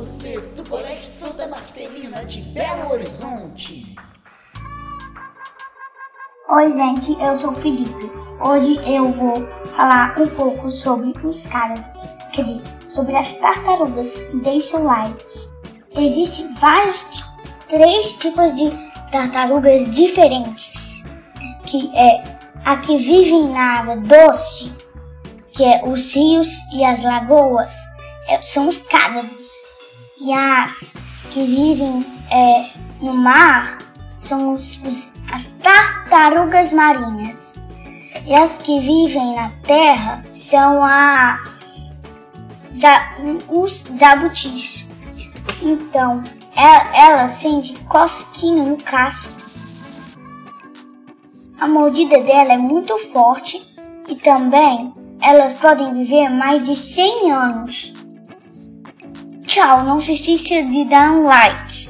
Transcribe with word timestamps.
podcast 0.00 0.40
do 0.56 0.64
Colégio 0.64 1.02
Santa 1.02 1.46
Marcelina 1.48 2.24
de 2.24 2.40
Belo 2.40 2.90
Horizonte. 2.90 3.94
Oi, 6.48 6.72
gente, 6.72 7.12
eu 7.20 7.36
sou 7.36 7.50
o 7.50 7.54
Felipe. 7.54 8.10
Hoje 8.40 8.76
eu 8.90 9.06
vou 9.08 9.46
falar 9.76 10.18
um 10.18 10.26
pouco 10.26 10.70
sobre 10.70 11.12
os 11.22 11.46
cárabos, 11.46 12.02
quer 12.32 12.44
dizer, 12.44 12.62
sobre 12.94 13.14
as 13.14 13.36
tartarugas. 13.36 14.30
Deixa 14.42 14.78
o 14.78 14.84
like. 14.84 15.24
Existem 15.94 16.50
vários, 16.54 17.04
três 17.68 18.14
tipos 18.14 18.56
de 18.56 18.70
tartarugas 19.12 19.84
diferentes, 19.90 21.04
que 21.66 21.92
é 21.94 22.24
a 22.64 22.76
que 22.78 22.96
vivem 22.96 23.50
na 23.50 23.80
água 23.80 23.96
doce, 23.98 24.72
que 25.52 25.62
é 25.62 25.82
os 25.84 26.14
rios 26.14 26.48
e 26.72 26.82
as 26.82 27.04
lagoas, 27.04 27.74
é, 28.28 28.40
são 28.42 28.66
os 28.66 28.82
cárabos. 28.82 29.79
E 30.20 30.32
as 30.34 30.98
que 31.30 31.42
vivem 31.44 32.04
é, 32.30 32.72
no 33.00 33.14
mar 33.14 33.78
são 34.16 34.52
os, 34.52 34.76
os, 34.84 35.14
as 35.32 35.52
tartarugas 35.52 36.72
marinhas. 36.72 37.62
E 38.26 38.34
as 38.34 38.58
que 38.58 38.78
vivem 38.80 39.34
na 39.34 39.50
terra 39.62 40.22
são 40.28 40.84
as 40.84 41.98
ja, 42.74 43.16
os 43.48 43.98
jabutis. 43.98 44.90
Então, 45.62 46.22
é, 46.54 47.04
ela 47.06 47.26
sente 47.26 47.74
cosquinha 47.84 48.64
no 48.64 48.76
casco. 48.76 49.32
A 51.58 51.66
mordida 51.66 52.20
dela 52.22 52.52
é 52.52 52.58
muito 52.58 52.96
forte 52.98 53.66
e 54.06 54.16
também 54.16 54.92
elas 55.22 55.54
podem 55.54 55.92
viver 55.92 56.28
mais 56.28 56.66
de 56.66 56.76
100 56.76 57.30
anos. 57.30 57.99
Tchau, 59.50 59.82
não 59.82 60.00
se 60.00 60.12
esqueça 60.12 60.62
de 60.62 60.84
dar 60.84 61.10
um 61.10 61.24
like. 61.24 61.89